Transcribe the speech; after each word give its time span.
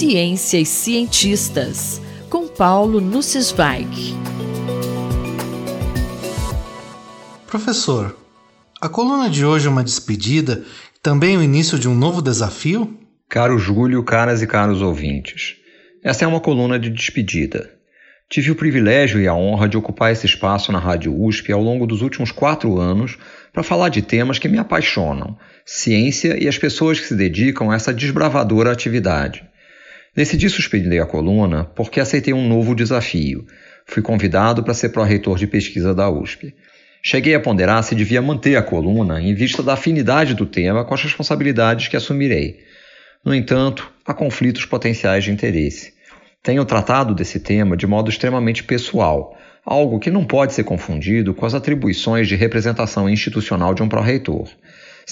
Ciência 0.00 0.58
e 0.58 0.64
Cientistas, 0.64 2.00
com 2.30 2.48
Paulo 2.48 3.02
Nussweig. 3.02 4.14
Professor, 7.46 8.16
a 8.80 8.88
coluna 8.88 9.28
de 9.28 9.44
hoje 9.44 9.66
é 9.66 9.70
uma 9.70 9.84
despedida 9.84 10.64
e 10.96 11.00
também 11.02 11.36
o 11.36 11.42
início 11.42 11.78
de 11.78 11.86
um 11.86 11.94
novo 11.94 12.22
desafio? 12.22 12.98
Caro 13.28 13.58
Júlio, 13.58 14.02
caras 14.02 14.40
e 14.40 14.46
caros 14.46 14.80
ouvintes, 14.80 15.56
essa 16.02 16.24
é 16.24 16.26
uma 16.26 16.40
coluna 16.40 16.78
de 16.78 16.88
despedida. 16.88 17.70
Tive 18.26 18.52
o 18.52 18.56
privilégio 18.56 19.20
e 19.20 19.28
a 19.28 19.34
honra 19.34 19.68
de 19.68 19.76
ocupar 19.76 20.12
esse 20.12 20.24
espaço 20.24 20.72
na 20.72 20.78
Rádio 20.78 21.14
USP 21.14 21.52
ao 21.52 21.60
longo 21.60 21.86
dos 21.86 22.00
últimos 22.00 22.32
quatro 22.32 22.78
anos 22.78 23.18
para 23.52 23.62
falar 23.62 23.90
de 23.90 24.00
temas 24.00 24.38
que 24.38 24.48
me 24.48 24.56
apaixonam, 24.56 25.36
ciência 25.66 26.42
e 26.42 26.48
as 26.48 26.56
pessoas 26.56 26.98
que 26.98 27.06
se 27.06 27.14
dedicam 27.14 27.70
a 27.70 27.74
essa 27.74 27.92
desbravadora 27.92 28.72
atividade. 28.72 29.50
Decidi 30.14 30.50
suspender 30.50 30.98
a 30.98 31.06
coluna 31.06 31.64
porque 31.64 32.00
aceitei 32.00 32.34
um 32.34 32.48
novo 32.48 32.74
desafio. 32.74 33.46
Fui 33.86 34.02
convidado 34.02 34.62
para 34.62 34.74
ser 34.74 34.88
pró-reitor 34.88 35.38
de 35.38 35.46
pesquisa 35.46 35.94
da 35.94 36.10
USP. 36.10 36.54
Cheguei 37.02 37.34
a 37.34 37.40
ponderar 37.40 37.82
se 37.82 37.94
devia 37.94 38.20
manter 38.20 38.56
a 38.56 38.62
coluna 38.62 39.20
em 39.20 39.34
vista 39.34 39.62
da 39.62 39.74
afinidade 39.74 40.34
do 40.34 40.44
tema 40.44 40.84
com 40.84 40.92
as 40.92 41.02
responsabilidades 41.02 41.88
que 41.88 41.96
assumirei. 41.96 42.58
No 43.24 43.34
entanto, 43.34 43.90
há 44.04 44.12
conflitos 44.12 44.64
potenciais 44.64 45.24
de 45.24 45.30
interesse. 45.30 45.94
Tenho 46.42 46.64
tratado 46.64 47.14
desse 47.14 47.38
tema 47.38 47.76
de 47.76 47.86
modo 47.86 48.10
extremamente 48.10 48.64
pessoal, 48.64 49.36
algo 49.64 50.00
que 50.00 50.10
não 50.10 50.24
pode 50.24 50.54
ser 50.54 50.64
confundido 50.64 51.34
com 51.34 51.46
as 51.46 51.54
atribuições 51.54 52.26
de 52.26 52.34
representação 52.34 53.08
institucional 53.08 53.74
de 53.74 53.82
um 53.82 53.88
pró-reitor. 53.88 54.48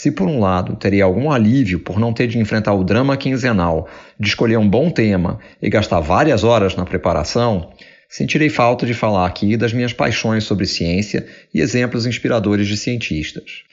Se, 0.00 0.12
por 0.12 0.28
um 0.28 0.38
lado, 0.38 0.76
teria 0.76 1.02
algum 1.02 1.28
alívio 1.28 1.80
por 1.80 1.98
não 1.98 2.12
ter 2.12 2.28
de 2.28 2.38
enfrentar 2.38 2.72
o 2.72 2.84
drama 2.84 3.16
quinzenal 3.16 3.88
de 4.16 4.28
escolher 4.28 4.56
um 4.56 4.68
bom 4.68 4.90
tema 4.90 5.40
e 5.60 5.68
gastar 5.68 5.98
várias 5.98 6.44
horas 6.44 6.76
na 6.76 6.84
preparação, 6.84 7.72
sentirei 8.08 8.48
falta 8.48 8.86
de 8.86 8.94
falar 8.94 9.26
aqui 9.26 9.56
das 9.56 9.72
minhas 9.72 9.92
paixões 9.92 10.44
sobre 10.44 10.66
ciência 10.66 11.26
e 11.52 11.60
exemplos 11.60 12.06
inspiradores 12.06 12.68
de 12.68 12.76
cientistas. 12.76 13.64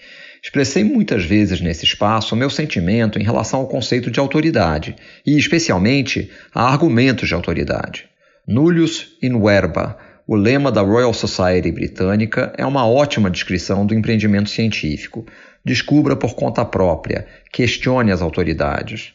Expressei 0.41 0.83
muitas 0.83 1.23
vezes 1.23 1.61
nesse 1.61 1.85
espaço 1.85 2.33
o 2.33 2.37
meu 2.37 2.49
sentimento 2.49 3.19
em 3.19 3.23
relação 3.23 3.59
ao 3.59 3.67
conceito 3.67 4.09
de 4.09 4.19
autoridade 4.19 4.95
e, 5.23 5.37
especialmente, 5.37 6.31
a 6.51 6.67
argumentos 6.67 7.27
de 7.27 7.35
autoridade. 7.35 8.05
Nullius 8.47 9.15
in 9.21 9.39
verba, 9.39 9.95
o 10.27 10.35
lema 10.35 10.71
da 10.71 10.81
Royal 10.81 11.13
Society 11.13 11.71
britânica, 11.71 12.51
é 12.57 12.65
uma 12.65 12.87
ótima 12.87 13.29
descrição 13.29 13.85
do 13.85 13.93
empreendimento 13.93 14.49
científico. 14.49 15.25
Descubra 15.63 16.15
por 16.15 16.35
conta 16.35 16.65
própria, 16.65 17.27
questione 17.51 18.11
as 18.11 18.21
autoridades. 18.21 19.13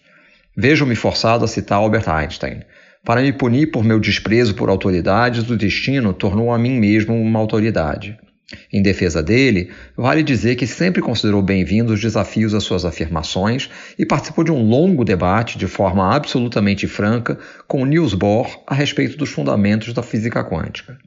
Vejo-me 0.56 0.94
forçado 0.94 1.44
a 1.44 1.48
citar 1.48 1.78
Albert 1.78 2.08
Einstein. 2.08 2.62
Para 3.04 3.22
me 3.22 3.32
punir 3.32 3.70
por 3.70 3.82
meu 3.82 3.98
desprezo 3.98 4.54
por 4.54 4.68
autoridades, 4.68 5.48
o 5.48 5.56
destino 5.56 6.12
tornou 6.12 6.52
a 6.52 6.58
mim 6.58 6.78
mesmo 6.78 7.14
uma 7.14 7.38
autoridade. 7.38 8.18
Em 8.72 8.82
defesa 8.82 9.22
dele, 9.22 9.70
vale 9.96 10.24
dizer 10.24 10.56
que 10.56 10.66
sempre 10.66 11.00
considerou 11.00 11.40
bem-vindos 11.40 11.92
os 11.92 12.00
desafios 12.00 12.52
às 12.52 12.64
suas 12.64 12.84
afirmações 12.84 13.70
e 13.96 14.04
participou 14.04 14.42
de 14.42 14.50
um 14.50 14.68
longo 14.68 15.04
debate 15.04 15.56
de 15.56 15.68
forma 15.68 16.14
absolutamente 16.14 16.88
franca 16.88 17.38
com 17.68 17.84
Niels 17.84 18.12
Bohr 18.12 18.62
a 18.66 18.74
respeito 18.74 19.16
dos 19.16 19.30
fundamentos 19.30 19.92
da 19.92 20.02
física 20.02 20.42
quântica. 20.42 20.98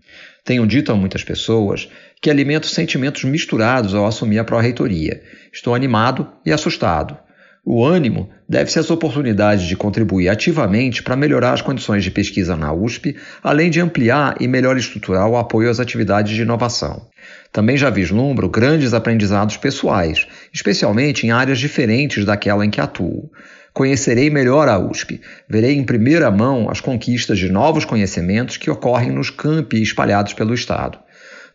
Tenho 0.45 0.66
dito 0.66 0.91
a 0.94 0.95
muitas 0.95 1.23
pessoas 1.23 1.89
que 2.22 2.30
alimento 2.30 2.67
sentimentos 2.67 3.25
misturados 3.25 3.94
ao 3.94 4.05
assumir 4.05 4.39
a 4.39 4.45
pró-reitoria. 4.45 5.22
Estou 5.52 5.75
animado 5.75 6.30
e 6.45 6.52
assustado. 6.52 7.17
O 7.66 7.85
ânimo 7.85 8.30
deve-se 8.47 8.80
às 8.80 8.89
oportunidades 8.91 9.66
de 9.66 9.75
contribuir 9.75 10.28
ativamente 10.28 11.02
para 11.02 11.16
melhorar 11.16 11.53
as 11.53 11.61
condições 11.61 12.03
de 12.03 12.11
pesquisa 12.11 12.57
na 12.57 12.73
USP, 12.73 13.17
além 13.41 13.69
de 13.69 13.80
ampliar 13.80 14.35
e 14.39 14.47
melhor 14.47 14.78
estruturar 14.78 15.30
o 15.30 15.38
apoio 15.38 15.69
às 15.69 15.80
atividades 15.80 16.35
de 16.35 16.41
inovação. 16.41 17.07
Também 17.53 17.78
já 17.78 17.91
vislumbro 17.91 18.50
grandes 18.50 18.96
aprendizados 18.96 19.58
pessoais, 19.58 20.28
especialmente 20.52 21.28
em 21.28 21.31
áreas 21.31 21.59
diferentes 21.59 22.25
daquela 22.25 22.66
em 22.66 22.72
que 22.72 22.81
atuo. 22.81 23.30
Conhecerei 23.72 24.28
melhor 24.31 24.68
a 24.68 24.80
USP, 24.80 25.22
verei 25.47 25.75
em 25.75 25.84
primeira 25.84 26.31
mão 26.31 26.68
as 26.68 26.81
conquistas 26.81 27.38
de 27.38 27.52
novos 27.52 27.86
conhecimentos 27.86 28.58
que 28.58 28.72
ocorrem 28.72 29.12
nos 29.12 29.30
campi 29.30 29.84
espalhados 29.84 30.34
pelo 30.34 30.56
Estado. 30.56 30.97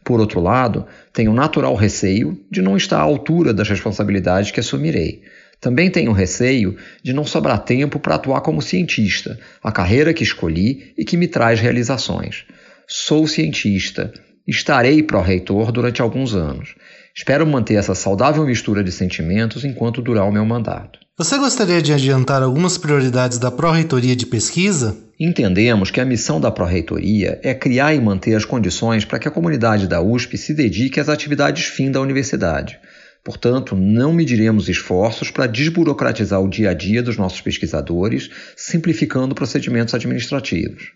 Por 0.04 0.20
outro 0.20 0.40
lado, 0.40 0.86
tenho 1.12 1.34
natural 1.34 1.74
receio 1.74 2.40
de 2.48 2.62
não 2.62 2.76
estar 2.76 2.98
à 2.98 3.02
altura 3.02 3.52
das 3.52 3.68
responsabilidades 3.68 4.52
que 4.52 4.60
assumirei. 4.60 5.22
Também 5.60 5.90
tenho 5.90 6.12
receio 6.12 6.76
de 7.02 7.12
não 7.12 7.24
sobrar 7.24 7.64
tempo 7.64 7.98
para 7.98 8.14
atuar 8.14 8.40
como 8.42 8.62
cientista, 8.62 9.36
a 9.60 9.72
carreira 9.72 10.14
que 10.14 10.22
escolhi 10.22 10.94
e 10.96 11.04
que 11.04 11.16
me 11.16 11.26
traz 11.26 11.58
realizações. 11.58 12.44
Sou 12.86 13.26
cientista, 13.26 14.12
estarei 14.48 15.02
pró-reitor 15.02 15.70
durante 15.70 16.00
alguns 16.00 16.34
anos. 16.34 16.74
Espero 17.14 17.46
manter 17.46 17.74
essa 17.74 17.94
saudável 17.94 18.46
mistura 18.46 18.82
de 18.82 18.90
sentimentos 18.90 19.62
enquanto 19.62 20.00
durar 20.00 20.26
o 20.26 20.32
meu 20.32 20.46
mandato. 20.46 20.98
Você 21.18 21.36
gostaria 21.36 21.82
de 21.82 21.92
adiantar 21.92 22.42
algumas 22.42 22.78
prioridades 22.78 23.38
da 23.38 23.50
pró-reitoria 23.50 24.16
de 24.16 24.24
pesquisa? 24.24 24.96
Entendemos 25.20 25.90
que 25.90 26.00
a 26.00 26.04
missão 26.04 26.40
da 26.40 26.50
pró-reitoria 26.50 27.38
é 27.42 27.52
criar 27.52 27.92
e 27.92 28.00
manter 28.00 28.34
as 28.34 28.44
condições 28.44 29.04
para 29.04 29.18
que 29.18 29.28
a 29.28 29.32
comunidade 29.32 29.86
da 29.86 30.00
USP 30.00 30.38
se 30.38 30.54
dedique 30.54 30.98
às 30.98 31.08
atividades 31.08 31.64
fim 31.66 31.90
da 31.90 32.00
universidade. 32.00 32.78
Portanto, 33.24 33.76
não 33.76 34.12
mediremos 34.12 34.68
esforços 34.68 35.30
para 35.30 35.46
desburocratizar 35.46 36.40
o 36.40 36.48
dia 36.48 36.70
a 36.70 36.74
dia 36.74 37.02
dos 37.02 37.16
nossos 37.16 37.40
pesquisadores, 37.40 38.30
simplificando 38.56 39.34
procedimentos 39.34 39.92
administrativos. 39.92 40.92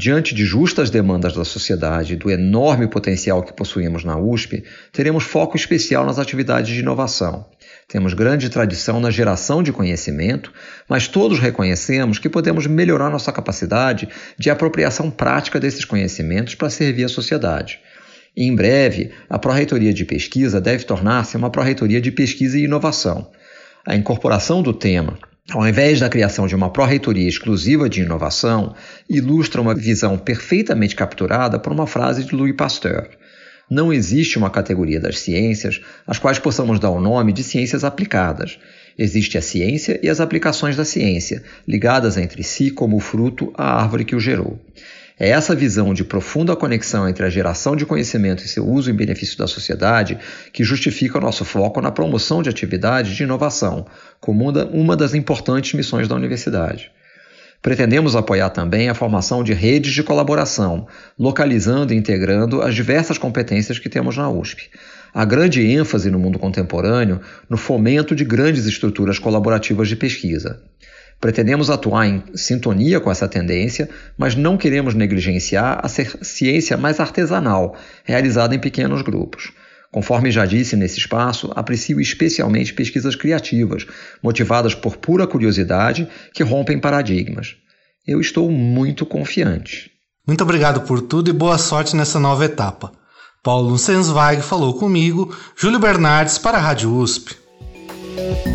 Diante 0.00 0.32
de 0.32 0.44
justas 0.44 0.90
demandas 0.90 1.34
da 1.34 1.44
sociedade 1.44 2.12
e 2.12 2.16
do 2.16 2.30
enorme 2.30 2.86
potencial 2.86 3.42
que 3.42 3.52
possuímos 3.52 4.04
na 4.04 4.16
USP, 4.16 4.62
teremos 4.92 5.24
foco 5.24 5.56
especial 5.56 6.06
nas 6.06 6.20
atividades 6.20 6.72
de 6.72 6.78
inovação. 6.78 7.44
Temos 7.88 8.14
grande 8.14 8.48
tradição 8.48 9.00
na 9.00 9.10
geração 9.10 9.60
de 9.60 9.72
conhecimento, 9.72 10.52
mas 10.88 11.08
todos 11.08 11.40
reconhecemos 11.40 12.20
que 12.20 12.28
podemos 12.28 12.64
melhorar 12.68 13.10
nossa 13.10 13.32
capacidade 13.32 14.08
de 14.38 14.48
apropriação 14.48 15.10
prática 15.10 15.58
desses 15.58 15.84
conhecimentos 15.84 16.54
para 16.54 16.70
servir 16.70 17.02
a 17.02 17.08
sociedade. 17.08 17.80
Em 18.36 18.54
breve, 18.54 19.10
a 19.28 19.36
Pró-Reitoria 19.36 19.92
de 19.92 20.04
Pesquisa 20.04 20.60
deve 20.60 20.84
tornar-se 20.84 21.36
uma 21.36 21.50
Pró-Reitoria 21.50 22.00
de 22.00 22.12
Pesquisa 22.12 22.56
e 22.56 22.66
Inovação. 22.66 23.32
A 23.84 23.96
incorporação 23.96 24.62
do 24.62 24.72
tema, 24.72 25.18
ao 25.50 25.66
invés 25.66 25.98
da 25.98 26.10
criação 26.10 26.46
de 26.46 26.54
uma 26.54 26.70
pró-reitoria 26.70 27.26
exclusiva 27.26 27.88
de 27.88 28.02
inovação, 28.02 28.74
ilustra 29.08 29.62
uma 29.62 29.74
visão 29.74 30.18
perfeitamente 30.18 30.94
capturada 30.94 31.58
por 31.58 31.72
uma 31.72 31.86
frase 31.86 32.24
de 32.24 32.34
Louis 32.34 32.54
Pasteur. 32.54 33.08
Não 33.70 33.92
existe 33.92 34.36
uma 34.36 34.50
categoria 34.50 35.00
das 35.00 35.18
ciências 35.18 35.80
às 36.06 36.18
quais 36.18 36.38
possamos 36.38 36.78
dar 36.78 36.90
o 36.90 37.00
nome 37.00 37.32
de 37.32 37.42
ciências 37.42 37.82
aplicadas. 37.82 38.58
Existe 38.98 39.38
a 39.38 39.42
ciência 39.42 39.98
e 40.02 40.08
as 40.08 40.20
aplicações 40.20 40.76
da 40.76 40.84
ciência, 40.84 41.42
ligadas 41.66 42.18
entre 42.18 42.42
si 42.42 42.70
como 42.70 42.96
o 42.96 43.00
fruto 43.00 43.52
à 43.54 43.80
árvore 43.80 44.04
que 44.04 44.16
o 44.16 44.20
gerou. 44.20 44.58
É 45.20 45.30
essa 45.30 45.54
visão 45.54 45.92
de 45.92 46.04
profunda 46.04 46.54
conexão 46.54 47.08
entre 47.08 47.24
a 47.26 47.30
geração 47.30 47.74
de 47.74 47.84
conhecimento 47.84 48.44
e 48.44 48.48
seu 48.48 48.64
uso 48.64 48.88
em 48.88 48.94
benefício 48.94 49.36
da 49.36 49.48
sociedade 49.48 50.16
que 50.52 50.62
justifica 50.62 51.18
o 51.18 51.20
nosso 51.20 51.44
foco 51.44 51.80
na 51.80 51.90
promoção 51.90 52.40
de 52.40 52.48
atividades 52.48 53.16
de 53.16 53.24
inovação, 53.24 53.84
como 54.20 54.48
uma 54.48 54.96
das 54.96 55.14
importantes 55.14 55.74
missões 55.74 56.06
da 56.06 56.14
universidade. 56.14 56.92
Pretendemos 57.60 58.14
apoiar 58.14 58.50
também 58.50 58.88
a 58.88 58.94
formação 58.94 59.42
de 59.42 59.52
redes 59.52 59.92
de 59.92 60.04
colaboração, 60.04 60.86
localizando 61.18 61.92
e 61.92 61.96
integrando 61.96 62.62
as 62.62 62.72
diversas 62.72 63.18
competências 63.18 63.80
que 63.80 63.88
temos 63.88 64.16
na 64.16 64.30
USP. 64.30 64.70
Há 65.12 65.24
grande 65.24 65.66
ênfase 65.66 66.08
no 66.10 66.20
mundo 66.20 66.38
contemporâneo 66.38 67.20
no 67.50 67.56
fomento 67.56 68.14
de 68.14 68.24
grandes 68.24 68.66
estruturas 68.66 69.18
colaborativas 69.18 69.88
de 69.88 69.96
pesquisa. 69.96 70.62
Pretendemos 71.20 71.68
atuar 71.68 72.06
em 72.06 72.22
sintonia 72.34 73.00
com 73.00 73.10
essa 73.10 73.26
tendência, 73.26 73.88
mas 74.16 74.36
não 74.36 74.56
queremos 74.56 74.94
negligenciar 74.94 75.80
a 75.82 75.88
ciência 75.88 76.76
mais 76.76 77.00
artesanal, 77.00 77.76
realizada 78.04 78.54
em 78.54 78.58
pequenos 78.58 79.02
grupos. 79.02 79.52
Conforme 79.90 80.30
já 80.30 80.46
disse 80.46 80.76
nesse 80.76 80.98
espaço, 80.98 81.50
aprecio 81.56 82.00
especialmente 82.00 82.74
pesquisas 82.74 83.16
criativas, 83.16 83.84
motivadas 84.22 84.74
por 84.74 84.96
pura 84.96 85.26
curiosidade, 85.26 86.06
que 86.32 86.44
rompem 86.44 86.78
paradigmas. 86.78 87.56
Eu 88.06 88.20
estou 88.20 88.50
muito 88.50 89.04
confiante. 89.04 89.90
Muito 90.26 90.42
obrigado 90.42 90.82
por 90.82 91.00
tudo 91.00 91.30
e 91.30 91.32
boa 91.32 91.58
sorte 91.58 91.96
nessa 91.96 92.20
nova 92.20 92.44
etapa. 92.44 92.92
Paulo 93.42 93.76
Sensweig 93.78 94.42
falou 94.42 94.74
comigo, 94.74 95.34
Júlio 95.56 95.80
Bernardes 95.80 96.38
para 96.38 96.58
a 96.58 96.60
Rádio 96.60 96.94
USP. 96.94 97.34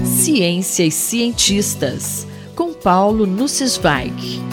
Ciência 0.06 0.86
e 0.86 0.92
cientistas 0.92 2.27
com 2.56 2.74
Paulo 2.74 3.26
Nussweig. 3.26 4.53